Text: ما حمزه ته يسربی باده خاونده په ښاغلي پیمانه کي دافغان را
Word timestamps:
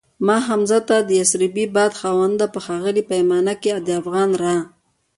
ما 0.25 0.37
حمزه 0.47 0.79
ته 0.87 0.95
يسربی 1.19 1.65
باده 1.75 1.97
خاونده 2.01 2.45
په 2.53 2.59
ښاغلي 2.65 3.03
پیمانه 3.11 3.53
کي 3.61 3.69
دافغان 3.89 4.31
را 4.43 4.57